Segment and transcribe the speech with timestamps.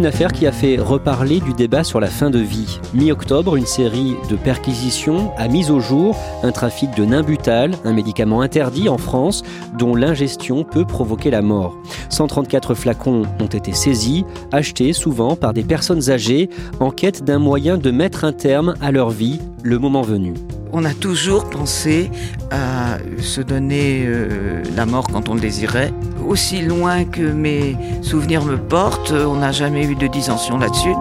[0.00, 2.80] Une affaire qui a fait reparler du débat sur la fin de vie.
[2.94, 8.40] Mi-octobre, une série de perquisitions a mis au jour un trafic de Nimbutal, un médicament
[8.40, 9.42] interdit en France
[9.76, 11.76] dont l'ingestion peut provoquer la mort.
[12.08, 16.48] 134 flacons ont été saisis, achetés souvent par des personnes âgées
[16.80, 20.32] en quête d'un moyen de mettre un terme à leur vie le moment venu
[20.72, 22.10] on a toujours pensé
[22.50, 25.92] à se donner euh, la mort quand on le désirait.
[26.26, 30.94] Aussi loin que mes souvenirs me portent, on n'a jamais eu de dissension là-dessus.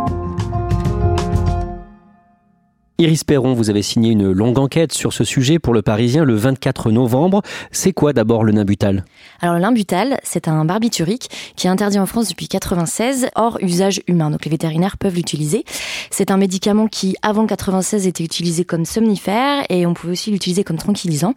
[3.00, 6.36] Iris Perron, vous avez signé une longue enquête sur ce sujet pour le Parisien le
[6.36, 7.42] 24 novembre.
[7.72, 9.05] C'est quoi d'abord le nimbutal
[9.39, 14.02] Alors le nimbutal, c'est un barbiturique qui est interdit en France depuis 96 hors usage
[14.08, 14.30] humain.
[14.30, 15.64] Donc les vétérinaires peuvent l'utiliser.
[16.11, 20.66] C'est un médicament qui avant 96 était utilisé comme somnifère et on pouvait aussi l'utiliser
[20.66, 21.36] comme tranquillisant.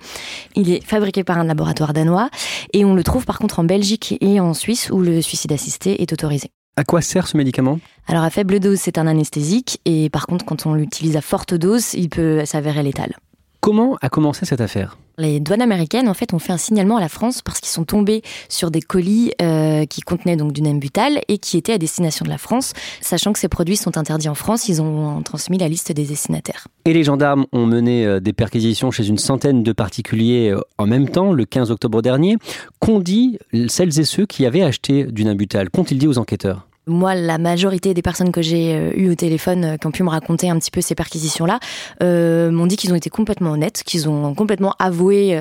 [0.57, 2.29] Il est fabriqué par un laboratoire danois
[2.73, 6.03] et on le trouve par contre en Belgique et en Suisse où le suicide assisté
[6.03, 6.51] est autorisé.
[6.83, 7.79] À quoi sert ce médicament?
[8.09, 11.55] Alors à faible dose, c'est un anesthésique et par contre quand on l'utilise à forte
[11.55, 13.15] dose, il peut s'avérer létal.
[13.61, 14.99] Comment a commencé cette affaire?
[15.17, 17.85] Les douanes américaines, en fait, ont fait un signalement à la France parce qu'ils sont
[17.85, 22.25] tombés sur des colis euh, qui contenaient donc du Nembutal et qui étaient à destination
[22.25, 22.73] de la France.
[23.01, 26.67] Sachant que ces produits sont interdits en France, ils ont transmis la liste des destinataires.
[26.85, 30.89] Et les gendarmes ont mené euh, des perquisitions chez une centaine de particuliers euh, en
[30.89, 32.39] même temps, le 15 octobre dernier.
[32.81, 36.67] Qu'ont dit celles et ceux qui avaient acheté du Nembutal Qu'ont-ils dit aux enquêteurs?
[36.87, 40.03] Moi, la majorité des personnes que j'ai euh, eues au téléphone, euh, qui ont pu
[40.03, 41.61] me raconter un petit peu ces perquisitions-là,
[42.03, 45.39] euh, m'ont dit qu'ils ont été complètement honnêtes, qu'ils ont complètement avoué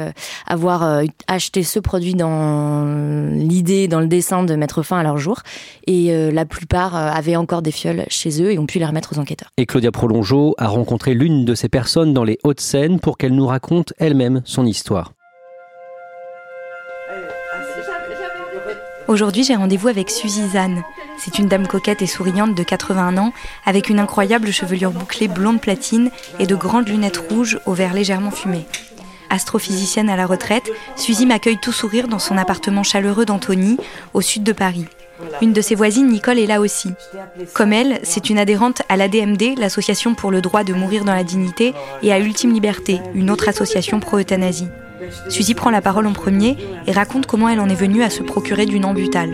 [0.48, 5.40] avoir acheté ce produit dans l'idée, dans le dessin de mettre fin à leur jour.
[5.88, 9.20] Et la plupart avaient encore des fioles chez eux et ont pu les remettre aux
[9.20, 9.50] enquêteurs.
[9.58, 13.48] Et Claudia Prolongeau a rencontré l'une de ces personnes dans les Hauts-de-Seine pour qu'elle nous
[13.48, 15.14] raconte elle-même son histoire.
[19.08, 20.84] Aujourd'hui, j'ai rendez-vous avec Suzy Zane.
[21.24, 23.32] C'est une dame coquette et souriante de 81 ans,
[23.68, 26.10] avec une incroyable chevelure bouclée blonde platine
[26.40, 28.66] et de grandes lunettes rouges au verre légèrement fumé.
[29.30, 33.78] Astrophysicienne à la retraite, Suzy m'accueille tout sourire dans son appartement chaleureux d'Antony,
[34.16, 34.88] au sud de Paris.
[35.44, 36.90] Une de ses voisines, Nicole, est là aussi.
[37.54, 41.24] Comme elle, c'est une adhérente à l'ADMD, l'Association pour le droit de mourir dans la
[41.24, 44.70] dignité, et à Ultime Liberté, une autre association pro-euthanasie.
[45.30, 46.58] Suzy prend la parole en premier
[46.88, 49.32] et raconte comment elle en est venue à se procurer du Nambutal.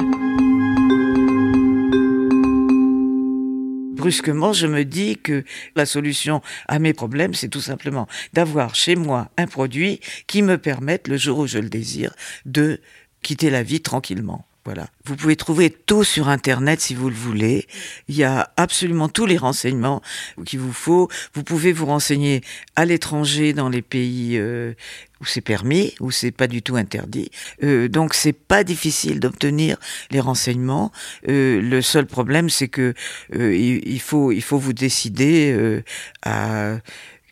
[4.08, 5.44] Brusquement, je me dis que
[5.76, 10.58] la solution à mes problèmes, c'est tout simplement d'avoir chez moi un produit qui me
[10.58, 12.14] permette, le jour où je le désire,
[12.46, 12.80] de
[13.22, 14.47] quitter la vie tranquillement.
[14.68, 14.90] Voilà.
[15.06, 17.68] Vous pouvez trouver tout sur Internet si vous le voulez.
[18.10, 20.02] Il y a absolument tous les renseignements
[20.46, 21.08] qu'il vous faut.
[21.34, 22.42] Vous pouvez vous renseigner
[22.76, 24.74] à l'étranger dans les pays euh,
[25.22, 27.32] où c'est permis, où c'est pas du tout interdit.
[27.64, 29.78] Euh, donc c'est pas difficile d'obtenir
[30.12, 30.92] les renseignements.
[31.30, 32.94] Euh, le seul problème, c'est que
[33.38, 35.82] euh, il, faut il faut vous décider
[36.24, 36.76] à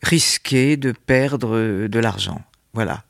[0.04, 2.42] risquer de perdre de l'argent.
[2.74, 3.04] Voilà.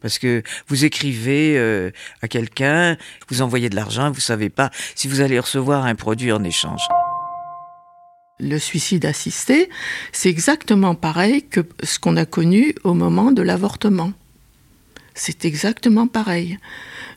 [0.00, 1.90] Parce que vous écrivez euh,
[2.22, 2.96] à quelqu'un,
[3.28, 6.82] vous envoyez de l'argent, vous savez pas si vous allez recevoir un produit en échange.
[8.38, 9.70] Le suicide assisté,
[10.12, 14.12] c'est exactement pareil que ce qu'on a connu au moment de l'avortement.
[15.14, 16.58] C'est exactement pareil.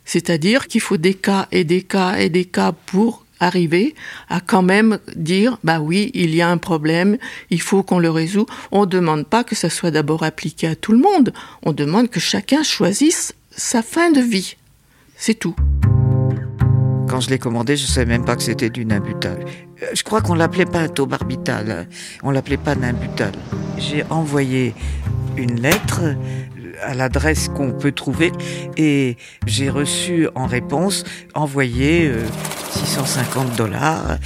[0.06, 3.96] C'est-à-dire qu'il faut des cas et des cas et des cas pour arriver
[4.30, 7.18] à quand même dire bah oui, il y a un problème,
[7.50, 8.46] il faut qu'on le résout.
[8.72, 11.34] On ne demande pas que ça soit d'abord appliqué à tout le monde,
[11.64, 14.56] on demande que chacun choisisse sa fin de vie.
[15.16, 15.56] C'est tout.
[17.10, 19.44] Quand je l'ai commandé, je ne savais même pas que c'était du Nimbutal.
[19.82, 21.88] Euh, je crois qu'on l'appelait pas tobarbital,
[22.24, 23.34] on l'appelait pas Nimbutal.
[23.78, 24.76] J'ai envoyé
[25.36, 26.02] une lettre
[26.82, 28.32] à l'adresse qu'on peut trouver
[28.78, 31.04] et j'ai reçu en réponse
[31.34, 32.08] envoyé
[32.72, 34.18] 650 euh, dollars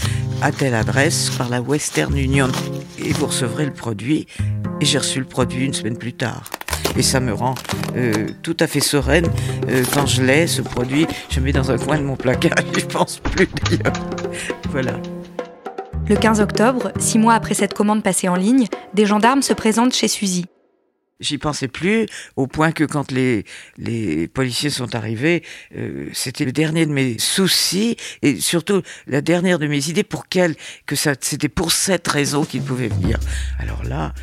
[0.42, 2.50] à telle adresse par la Western Union
[3.00, 4.28] et vous recevrez le produit
[4.82, 6.50] et j'ai reçu le produit une semaine plus tard.
[6.98, 7.56] et ça me rend
[7.96, 9.28] euh, tout à fait sereine
[9.70, 11.08] euh, quand je l'ai, ce produit.
[11.30, 13.94] Je le mets dans un coin de mon placard, je pense plus d'ailleurs.
[14.72, 14.94] Voilà.
[16.08, 19.94] Le 15 octobre, six mois après cette commande passée en ligne, des gendarmes se présentent
[19.94, 20.46] chez Suzy.
[21.24, 22.06] J'y pensais plus,
[22.36, 23.46] au point que quand les,
[23.78, 25.44] les policiers sont arrivés,
[25.78, 30.28] euh, c'était le dernier de mes soucis et surtout la dernière de mes idées pour
[30.28, 30.56] quelle
[30.86, 33.20] que c'était pour cette raison qu'ils pouvaient venir.
[33.58, 34.14] Alors là,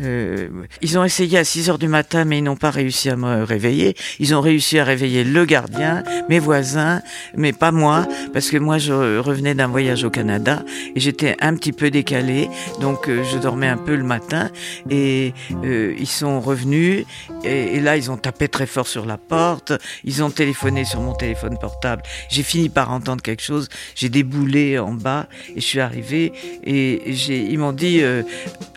[0.00, 0.48] euh,
[0.82, 3.42] ils ont essayé à 6 heures du matin, mais ils n'ont pas réussi à me
[3.42, 3.96] réveiller.
[4.18, 7.02] Ils ont réussi à réveiller le gardien, mes voisins,
[7.36, 10.62] mais pas moi, parce que moi, je revenais d'un voyage au Canada
[10.94, 12.48] et j'étais un petit peu décalé,
[12.80, 14.50] donc euh, je dormais un peu le matin.
[14.90, 15.34] Et
[15.64, 17.04] euh, ils sont revenus,
[17.44, 19.72] et, là, ils ont tapé très fort sur la porte.
[20.04, 22.02] Ils ont téléphoné sur mon téléphone portable.
[22.28, 23.68] J'ai fini par entendre quelque chose.
[23.94, 26.32] J'ai déboulé en bas et je suis arrivé
[26.64, 28.02] et ils m'ont dit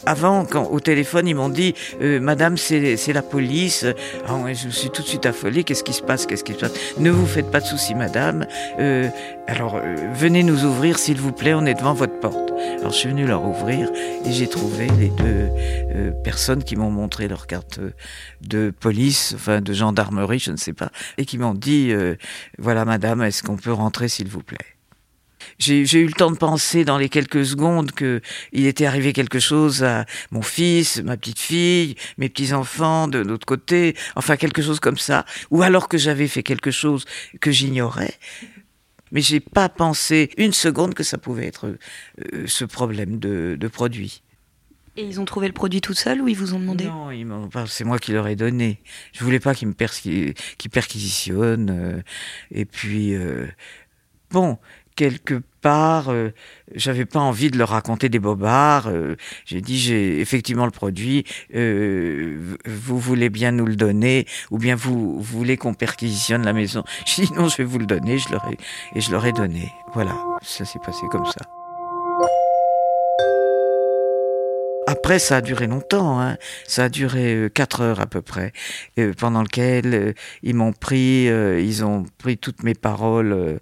[0.05, 3.85] avant, au téléphone ils m'ont dit euh, Madame, c'est la police.
[4.27, 5.63] Ah je me suis tout de suite affolée.
[5.63, 6.25] Qu'est-ce qui se passe?
[6.25, 6.73] Qu'est-ce qui se passe?
[6.97, 8.45] Ne vous faites pas de soucis, Madame.
[8.79, 9.09] Euh,
[9.47, 11.53] alors, euh, venez nous ouvrir, s'il vous plaît.
[11.53, 12.51] On est devant votre porte.
[12.79, 13.89] Alors, je suis venu leur ouvrir
[14.25, 15.49] et j'ai trouvé les deux
[16.23, 17.79] personnes qui m'ont montré leur carte
[18.41, 21.91] de police, enfin de gendarmerie, je ne sais pas, et qui m'ont dit
[22.59, 24.80] Voilà, Madame, est-ce qu'on peut rentrer, s'il vous plaît?
[25.61, 28.21] J'ai eu le temps de penser dans les quelques secondes que
[28.51, 33.19] il était arrivé quelque chose à mon fils, ma petite fille, mes petits enfants de
[33.19, 37.05] l'autre côté, enfin quelque chose comme ça, ou alors que j'avais fait quelque chose
[37.39, 38.15] que j'ignorais.
[39.11, 41.67] Mais j'ai pas pensé une seconde que ça pouvait être
[42.33, 44.23] euh, ce problème de, de, produit.
[44.95, 46.85] Et ils ont trouvé le produit tout seul ou ils vous ont demandé?
[46.85, 48.81] Non, c'est moi qui leur ai donné.
[49.13, 51.69] Je voulais pas qu'ils me perquisitionnent.
[51.69, 52.01] Euh,
[52.51, 53.47] et puis, euh,
[54.31, 54.57] bon,
[54.95, 56.33] quelque part, euh,
[56.73, 58.87] j'avais pas envie de leur raconter des bobards.
[58.87, 59.15] Euh,
[59.45, 61.23] j'ai dit, j'ai effectivement le produit.
[61.55, 66.83] Euh, vous voulez bien nous le donner, ou bien vous, voulez qu'on perquisitionne la maison?
[67.05, 68.17] J'ai dit non, je vais vous le donner.
[68.17, 68.57] Je leur ai,
[68.95, 69.71] et je leur ai donné.
[69.93, 71.41] Voilà, ça s'est passé comme ça.
[74.87, 76.37] Après, ça a duré longtemps, hein.
[76.67, 78.51] ça a duré quatre heures à peu près,
[79.17, 83.59] pendant lequel ils m'ont pris, ils ont pris toutes mes paroles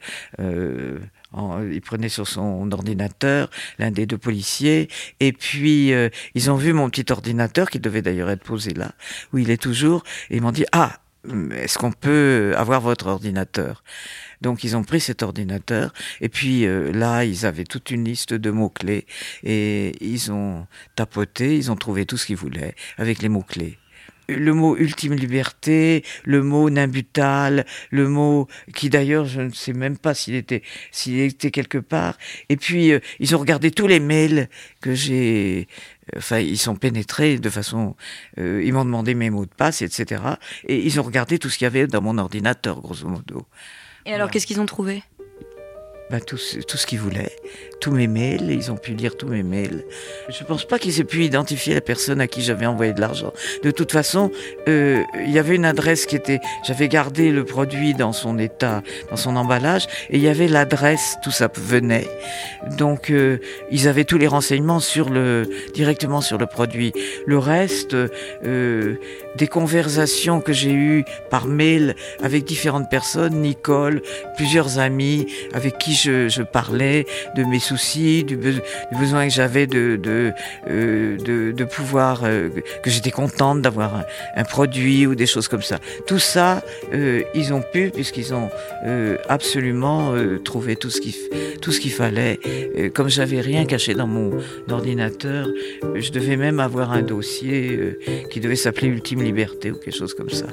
[1.71, 4.89] il prenait sur son ordinateur l'un des deux policiers,
[5.19, 8.91] et puis euh, ils ont vu mon petit ordinateur qui devait d'ailleurs être posé là,
[9.33, 10.99] où il est toujours, et ils m'ont dit ah
[11.51, 13.83] est-ce qu'on peut avoir votre ordinateur?
[14.39, 18.33] Donc ils ont pris cet ordinateur et puis euh, là ils avaient toute une liste
[18.33, 19.05] de mots clés
[19.43, 20.65] et ils ont
[20.95, 23.78] tapoté, ils ont trouvé tout ce qu'ils voulaient avec les mots clés
[24.37, 29.97] le mot ultime liberté, le mot nimbutal, le mot qui d'ailleurs je ne sais même
[29.97, 32.17] pas s'il était s'il était quelque part.
[32.49, 34.49] Et puis euh, ils ont regardé tous les mails
[34.81, 35.67] que j'ai.
[36.17, 37.95] Enfin, ils sont pénétrés de façon.
[38.39, 40.23] Euh, ils m'ont demandé mes mots de passe, etc.
[40.67, 43.45] Et ils ont regardé tout ce qu'il y avait dans mon ordinateur, grosso modo.
[44.05, 45.03] Et alors, qu'est-ce qu'ils ont trouvé?
[46.09, 47.31] Bah, tout, tout, ce qu'ils voulaient,
[47.79, 49.83] tous mes mails, ils ont pu lire tous mes mails.
[50.29, 53.31] Je pense pas qu'ils aient pu identifier la personne à qui j'avais envoyé de l'argent.
[53.63, 54.31] De toute façon,
[54.67, 58.81] euh, il y avait une adresse qui était, j'avais gardé le produit dans son état,
[59.09, 62.07] dans son emballage, et il y avait l'adresse, tout ça venait.
[62.77, 63.37] Donc, euh,
[63.71, 66.91] ils avaient tous les renseignements sur le, directement sur le produit.
[67.27, 68.95] Le reste, euh,
[69.35, 74.01] des conversations que j'ai eues par mail avec différentes personnes, Nicole,
[74.35, 77.05] plusieurs amis avec qui je, parlais
[77.35, 78.37] de mes soucis, du,
[78.97, 80.31] besoin que j'avais de, de,
[80.69, 81.17] euh,
[81.51, 82.49] de, pouvoir, euh,
[82.83, 84.03] que j'étais contente d'avoir
[84.35, 85.77] un, produit ou des choses comme ça.
[86.07, 88.49] Tout ça, euh, ils ont pu, puisqu'ils ont
[89.27, 91.13] absolument trouvé tout ce qu'il
[91.61, 92.39] tout ce qu'il fallait.
[92.93, 94.31] comme j'avais rien caché dans mon
[94.69, 95.47] ordinateur,
[95.95, 97.97] je devais même avoir un dossier
[98.29, 100.47] qui devait s'appeler Ultime Liberté ou quelque chose comme ça.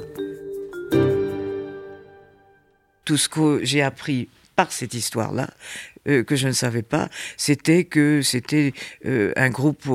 [3.05, 5.49] Tout ce que j'ai appris par cette histoire-là,
[6.07, 8.73] euh, que je ne savais pas, c'était que c'était
[9.05, 9.87] euh, un groupe,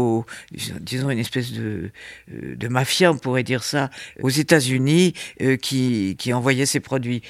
[0.80, 1.90] disons une espèce de,
[2.32, 3.88] euh, de mafia, on pourrait dire ça,
[4.20, 5.14] aux États-Unis,
[5.60, 7.22] qui, qui envoyait ces produits.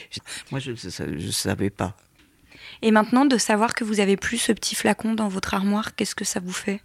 [0.51, 1.97] Moi, je ne savais pas.
[2.81, 6.15] Et maintenant, de savoir que vous avez plus ce petit flacon dans votre armoire, qu'est-ce
[6.15, 6.81] que ça vous fait?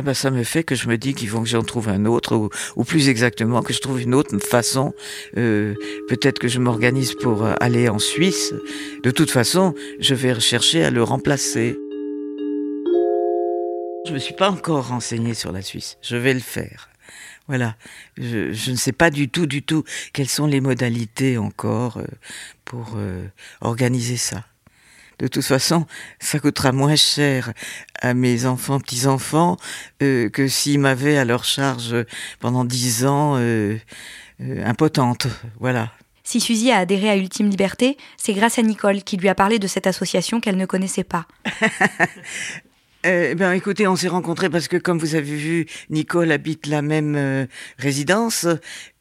[0.00, 2.06] Eh ben, ça me fait que je me dis qu'il faut que j'en trouve un
[2.06, 4.94] autre, ou, plus exactement que je trouve une autre façon.
[5.36, 5.74] Euh,
[6.08, 8.54] Peut-être que je m'organise pour euh, aller en Suisse.
[9.04, 11.76] De toute façon, je vais rechercher à le remplacer.
[14.06, 15.98] Je me suis pas encore renseigné sur la Suisse.
[16.00, 16.88] Je vais le faire.
[17.46, 17.76] Voilà.
[18.16, 22.06] Je, ne sais pas du tout, du tout quelles sont les modalités encore euh,
[22.64, 22.96] pour
[23.60, 24.44] organiser ça.
[25.20, 25.86] De toute façon,
[26.18, 27.52] ça coûtera moins cher
[28.00, 29.58] à mes enfants, petits-enfants,
[30.02, 31.94] euh, que s'ils m'avaient à leur charge
[32.40, 33.36] pendant dix ans.
[33.36, 33.76] Euh,
[34.64, 35.26] impotente.
[35.58, 35.92] Voilà.
[36.24, 39.58] Si Suzy a adhéré à Ultime Liberté, c'est grâce à Nicole qui lui a parlé
[39.58, 41.26] de cette association qu'elle ne connaissait pas.
[43.02, 46.82] Eh ben, écoutez, on s'est rencontrés parce que, comme vous avez vu, Nicole habite la
[46.82, 47.46] même euh,
[47.78, 48.46] résidence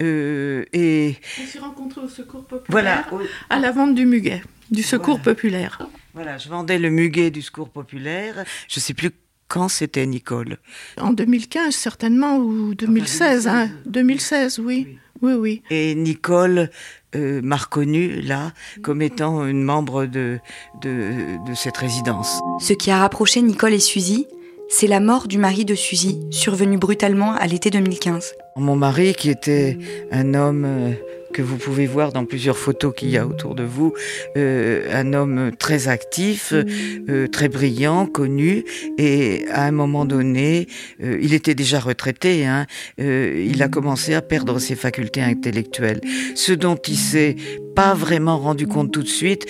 [0.02, 3.12] euh, et on s'est rencontrés au Secours populaire,
[3.50, 5.89] à la vente du muguet, du Secours populaire.
[6.22, 8.44] Voilà, je vendais le muguet du Secours populaire.
[8.68, 9.12] Je sais plus
[9.48, 10.58] quand c'était Nicole.
[11.00, 14.98] En 2015 certainement ou 2016, 2016, hein, 2016 oui.
[15.22, 15.34] oui.
[15.40, 16.72] Oui, Et Nicole
[17.16, 20.40] euh, m'a reconnue là comme étant une membre de,
[20.82, 22.42] de, de cette résidence.
[22.60, 24.28] Ce qui a rapproché Nicole et Suzy,
[24.68, 28.34] c'est la mort du mari de Suzy, survenue brutalement à l'été 2015.
[28.58, 29.78] Mon mari, qui était
[30.12, 30.92] un homme euh,
[31.34, 33.94] que vous pouvez voir dans plusieurs photos qu'il y a autour de vous,
[34.38, 38.64] euh, un homme très actif, euh, très brillant, connu,
[38.98, 40.68] et à un moment donné,
[41.04, 42.66] euh, il était déjà retraité, hein,
[42.98, 46.02] il a commencé à perdre ses facultés intellectuelles,
[46.36, 47.36] ce dont il s'est
[47.76, 49.46] pas vraiment rendu compte tout de suite.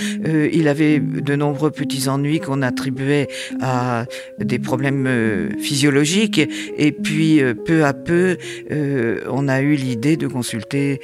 [0.54, 3.28] Il avait de nombreux petits ennuis qu'on attribuait
[3.60, 4.06] à
[4.40, 6.42] des problèmes physiologiques,
[6.78, 8.38] et puis peu à peu,
[8.70, 11.00] on a eu l'idée de consulter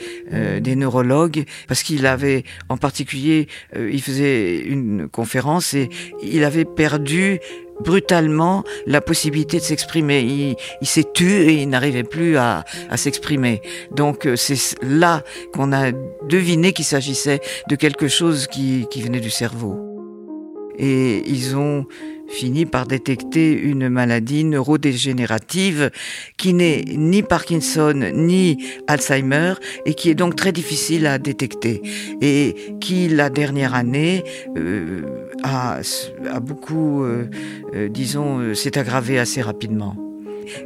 [0.65, 5.89] des neurologues parce qu'il avait, en particulier, il faisait une conférence et
[6.22, 7.39] il avait perdu
[7.79, 10.55] brutalement la possibilité de s'exprimer.
[10.81, 13.62] Il, s'est tu et il n'arrivait plus à, à s'exprimer.
[13.91, 15.91] Donc euh, c'est là qu'on a
[16.27, 19.77] deviné qu'il s'agissait de quelque chose qui, qui venait du cerveau.
[20.77, 21.86] Et ils ont
[22.27, 25.91] fini par détecter une maladie neurodégénérative
[26.38, 29.53] qui n'est ni Parkinson ni Alzheimer
[29.86, 31.82] et qui est donc très difficile à détecter
[32.22, 34.24] et qui la dernière année
[34.58, 35.01] euh,
[35.44, 35.79] a,
[36.32, 37.29] a, beaucoup, euh,
[37.74, 39.96] euh, disons, euh, s'est aggravé assez rapidement.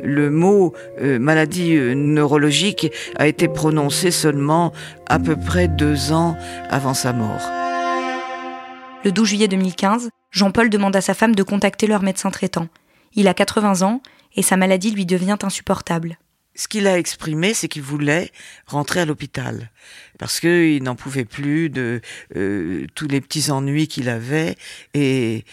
[0.04, 4.72] Le mot euh, maladie euh, neurologique a été prononcé seulement
[5.08, 6.36] à peu près deux ans
[6.70, 7.59] avant sa mort.
[9.06, 12.68] Le 12 juillet 2015, Jean-Paul demande à sa femme de contacter leur médecin traitant.
[13.14, 14.02] Il a 80 ans
[14.36, 16.18] et sa maladie lui devient insupportable.
[16.54, 18.30] Ce qu'il a exprimé, c'est qu'il voulait
[18.66, 19.72] rentrer à l'hôpital
[20.18, 22.02] parce qu'il n'en pouvait plus de
[22.36, 24.58] euh, tous les petits ennuis qu'il avait
[24.94, 25.46] et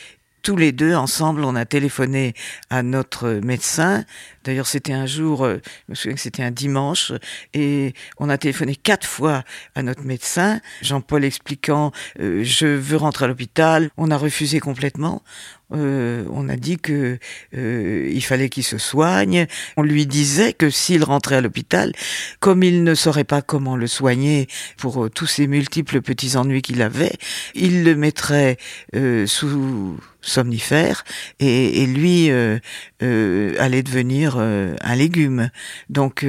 [0.42, 2.34] tous les deux ensemble, on a téléphoné
[2.70, 4.04] à notre médecin.
[4.46, 7.12] D'ailleurs, c'était un jour, je me souviens que c'était un dimanche,
[7.52, 9.42] et on a téléphoné quatre fois
[9.74, 13.90] à notre médecin, Jean-Paul expliquant euh, je veux rentrer à l'hôpital.
[13.96, 15.22] On a refusé complètement.
[15.72, 17.18] Euh, on a dit que
[17.56, 19.46] euh, il fallait qu'il se soigne.
[19.76, 21.92] On lui disait que s'il rentrait à l'hôpital,
[22.38, 26.62] comme il ne saurait pas comment le soigner pour euh, tous ces multiples petits ennuis
[26.62, 27.14] qu'il avait,
[27.54, 28.58] il le mettrait
[28.94, 31.04] euh, sous somnifère
[31.40, 32.58] et, et lui euh,
[33.58, 35.50] allait devenir un légume.
[35.88, 36.24] Donc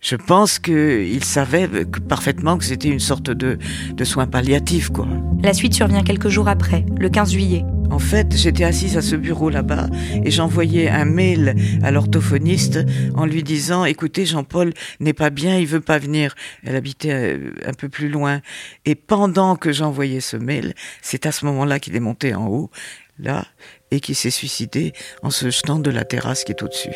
[0.00, 1.68] je pense qu'il savait
[2.08, 3.58] parfaitement que c'était une sorte de,
[3.92, 5.08] de soin palliatif, quoi.
[5.42, 7.64] La suite survient quelques jours après, le 15 juillet.
[7.90, 9.88] En fait, j'étais assise à ce bureau là-bas
[10.24, 12.80] et j'envoyais un mail à l'orthophoniste
[13.14, 17.72] en lui disant "Écoutez, Jean-Paul n'est pas bien, il veut pas venir." Elle habitait un
[17.72, 18.42] peu plus loin
[18.84, 22.70] et pendant que j'envoyais ce mail, c'est à ce moment-là qu'il est monté en haut,
[23.18, 23.44] là,
[23.90, 24.92] et qu'il s'est suicidé
[25.22, 26.94] en se jetant de la terrasse qui est au-dessus.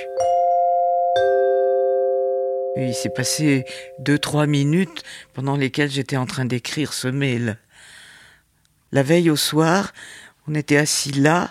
[2.81, 3.65] Il s'est passé
[3.99, 5.03] deux, trois minutes
[5.35, 7.59] pendant lesquelles j'étais en train d'écrire ce mail.
[8.91, 9.93] La veille au soir,
[10.49, 11.51] on était assis là,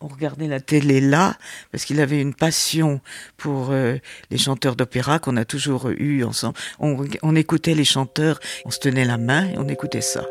[0.00, 1.36] on regardait la télé là,
[1.70, 3.00] parce qu'il avait une passion
[3.36, 3.98] pour euh,
[4.30, 6.56] les chanteurs d'opéra qu'on a toujours eu ensemble.
[6.80, 10.24] On, écoutait les chanteurs, on se tenait la main et on écoutait ça.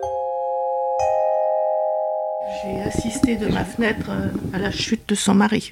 [2.63, 5.71] J'ai assisté de ma fenêtre euh, à la chute de son mari.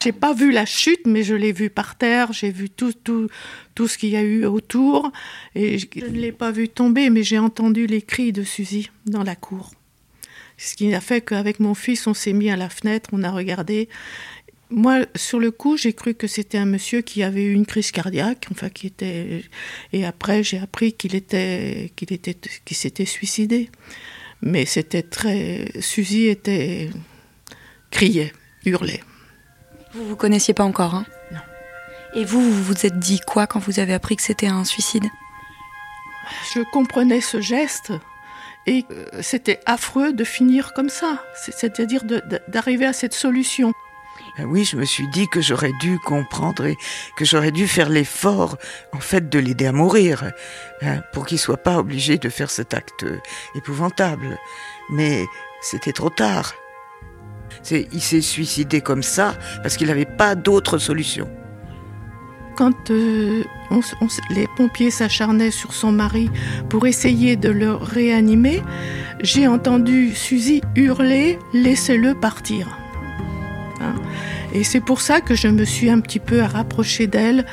[0.00, 3.28] J'ai pas vu la chute, mais je l'ai vu par terre, j'ai vu tout, tout,
[3.74, 5.10] tout ce qu'il y a eu autour,
[5.56, 9.24] et je ne l'ai pas vu tomber, mais j'ai entendu les cris de Suzy dans
[9.24, 9.72] la cour.
[10.56, 13.30] Ce qui a fait qu'avec mon fils, on s'est mis à la fenêtre, on a
[13.30, 13.88] regardé.
[14.70, 17.90] Moi, sur le coup, j'ai cru que c'était un monsieur qui avait eu une crise
[17.90, 19.44] cardiaque, enfin qui était.
[19.92, 23.70] Et après, j'ai appris qu'il était, qu'il était, qu'il s'était suicidé.
[24.42, 25.70] Mais c'était très.
[25.80, 26.90] Suzy était
[27.90, 28.32] criait,
[28.66, 29.00] hurlait.
[29.92, 31.06] Vous vous connaissiez pas encore, hein?
[31.32, 31.40] Non.
[32.14, 35.04] Et vous, vous vous êtes dit quoi quand vous avez appris que c'était un suicide?
[36.54, 37.92] Je comprenais ce geste
[38.66, 38.84] et
[39.20, 42.02] c'était affreux de finir comme ça, c'est-à-dire
[42.48, 43.72] d'arriver à cette solution.
[44.40, 46.76] Oui, je me suis dit que j'aurais dû comprendre et
[47.16, 48.56] que j'aurais dû faire l'effort,
[48.92, 50.30] en fait, de l'aider à mourir,
[50.82, 53.04] hein, pour qu'il soit pas obligé de faire cet acte
[53.54, 54.38] épouvantable.
[54.90, 55.24] Mais
[55.60, 56.54] c'était trop tard.
[57.70, 61.28] Il s'est suicidé comme ça parce qu'il n'avait pas d'autre solution.
[62.56, 63.44] quand euh,
[64.30, 66.28] les pompiers s'acharnaient sur son mari
[66.68, 68.62] pour essayer de le réanimer,
[69.20, 72.66] j'ai entendu Suzy hurler Laissez-le partir.
[73.80, 73.94] Hein.
[74.52, 77.44] Et c'est pour ça que je me suis un petit peu rapprochée d'elle.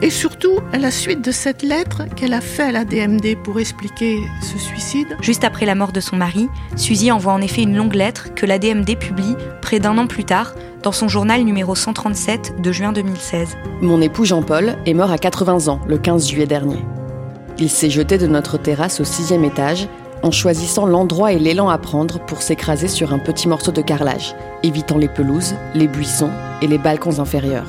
[0.00, 3.58] Et surtout, à la suite de cette lettre qu'elle a fait à la DMD pour
[3.58, 5.16] expliquer ce suicide.
[5.20, 8.46] Juste après la mort de son mari, Suzy envoie en effet une longue lettre que
[8.46, 12.92] la DMD publie près d'un an plus tard dans son journal numéro 137 de juin
[12.92, 13.56] 2016.
[13.82, 16.78] Mon époux Jean-Paul est mort à 80 ans le 15 juillet dernier.
[17.58, 19.88] Il s'est jeté de notre terrasse au sixième étage
[20.22, 24.34] en choisissant l'endroit et l'élan à prendre pour s'écraser sur un petit morceau de carrelage,
[24.62, 26.30] évitant les pelouses, les buissons
[26.62, 27.68] et les balcons inférieurs.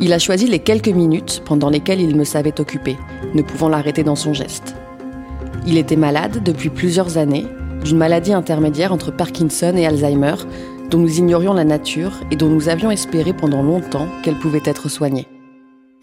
[0.00, 2.96] Il a choisi les quelques minutes pendant lesquelles il me savait occupé,
[3.34, 4.74] ne pouvant l'arrêter dans son geste.
[5.66, 7.46] Il était malade depuis plusieurs années,
[7.84, 10.34] d'une maladie intermédiaire entre Parkinson et Alzheimer,
[10.90, 14.88] dont nous ignorions la nature et dont nous avions espéré pendant longtemps qu'elle pouvait être
[14.88, 15.28] soignée.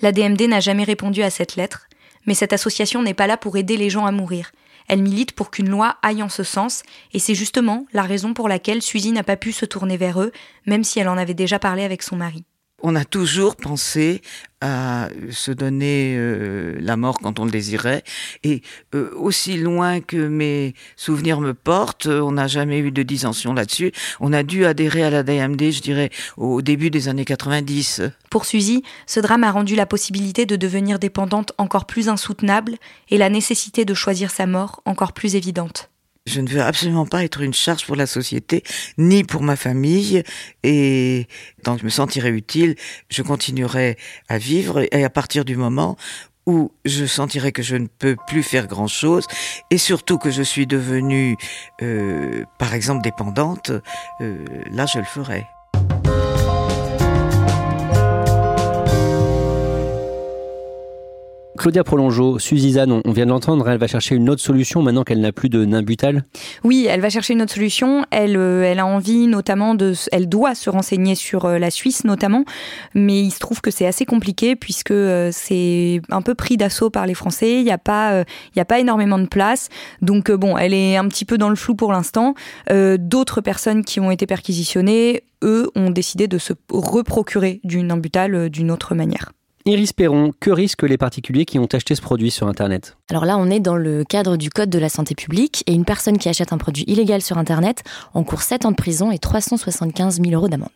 [0.01, 1.87] La DMD n'a jamais répondu à cette lettre,
[2.27, 4.51] mais cette association n'est pas là pour aider les gens à mourir.
[4.87, 8.47] Elle milite pour qu'une loi aille en ce sens, et c'est justement la raison pour
[8.47, 10.31] laquelle Suzy n'a pas pu se tourner vers eux,
[10.65, 12.45] même si elle en avait déjà parlé avec son mari.
[12.83, 14.21] On a toujours pensé
[14.61, 18.03] à se donner euh, la mort quand on le désirait.
[18.43, 18.61] Et
[18.93, 23.91] euh, aussi loin que mes souvenirs me portent, on n'a jamais eu de dissension là-dessus.
[24.19, 28.03] On a dû adhérer à la DMD, je dirais, au début des années 90.
[28.29, 32.77] Pour Suzy, ce drame a rendu la possibilité de devenir dépendante encore plus insoutenable
[33.09, 35.89] et la nécessité de choisir sa mort encore plus évidente.
[36.27, 38.61] Je ne veux absolument pas être une charge pour la société,
[38.97, 40.23] ni pour ma famille,
[40.61, 41.25] et
[41.63, 42.75] tant je me sentirai utile,
[43.09, 45.95] je continuerai à vivre, et à partir du moment
[46.45, 49.25] où je sentirai que je ne peux plus faire grand-chose,
[49.71, 51.37] et surtout que je suis devenue,
[51.81, 53.71] euh, par exemple, dépendante,
[54.19, 55.45] euh, là je le ferai.
[61.67, 65.19] Claudia Prolongeau, Suzanne, on vient de l'entendre, elle va chercher une autre solution maintenant qu'elle
[65.19, 66.23] n'a plus de nimbutal
[66.63, 68.05] Oui, elle va chercher une autre solution.
[68.09, 69.91] Elle, euh, elle a envie notamment de.
[70.13, 72.45] Elle doit se renseigner sur euh, la Suisse notamment,
[72.95, 76.89] mais il se trouve que c'est assez compliqué puisque euh, c'est un peu pris d'assaut
[76.89, 77.59] par les Français.
[77.59, 78.23] Il n'y a, pas,
[78.55, 79.67] a pas énormément de place.
[80.01, 82.33] Donc bon, elle est un petit peu dans le flou pour l'instant.
[82.69, 88.71] D'autres personnes qui ont été perquisitionnées, eux, ont décidé de se reprocurer du nimbutal d'une
[88.71, 89.33] autre manière.
[89.67, 92.97] Iris Perron, que risquent les particuliers qui ont acheté ce produit sur Internet?
[93.09, 95.83] Alors là, on est dans le cadre du Code de la santé publique et une
[95.83, 100.21] personne qui achète un produit illégal sur Internet encourt 7 ans de prison et 375
[100.21, 100.69] 000 euros d'amende.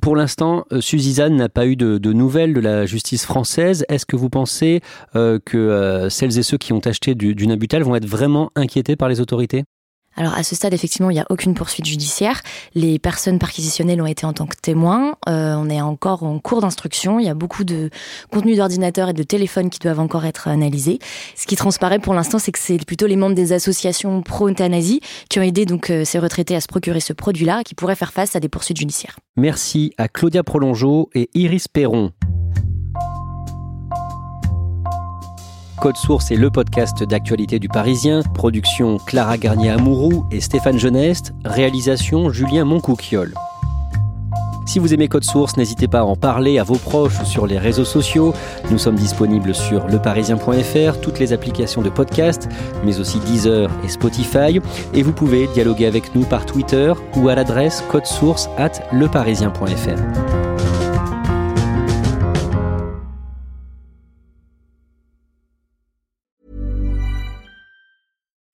[0.00, 3.84] Pour l'instant, euh, Suzanne n'a pas eu de, nouvelles de la justice française.
[3.90, 4.80] Est-ce que vous pensez
[5.16, 8.50] euh, que euh, celles et ceux qui ont acheté du, du Nabutal vont être vraiment
[8.56, 9.64] inquiétés par les autorités?
[10.20, 12.42] Alors à ce stade, effectivement, il n'y a aucune poursuite judiciaire.
[12.74, 15.16] Les personnes perquisitionnées ont été en tant que témoins.
[15.30, 17.18] Euh, on est encore en cours d'instruction.
[17.18, 17.88] Il y a beaucoup de
[18.30, 20.98] contenus d'ordinateur et de téléphone qui doivent encore être analysés.
[21.36, 25.38] Ce qui transparaît pour l'instant, c'est que c'est plutôt les membres des associations pro-euthanasie qui
[25.38, 28.40] ont aidé euh, ces retraités à se procurer ce produit-là, qui pourraient faire face à
[28.40, 29.18] des poursuites judiciaires.
[29.38, 32.12] Merci à Claudia Prolongeau et Iris Perron.
[35.80, 38.22] Code Source est le podcast d'actualité du Parisien.
[38.34, 41.32] Production Clara Garnier-Amouroux et Stéphane Geneste.
[41.42, 43.32] Réalisation Julien Moncouquiole.
[44.66, 47.58] Si vous aimez Code Source, n'hésitez pas à en parler à vos proches sur les
[47.58, 48.34] réseaux sociaux.
[48.70, 52.46] Nous sommes disponibles sur leparisien.fr, toutes les applications de podcast,
[52.84, 54.60] mais aussi Deezer et Spotify.
[54.92, 60.69] Et vous pouvez dialoguer avec nous par Twitter ou à l'adresse codesource at leparisien.fr.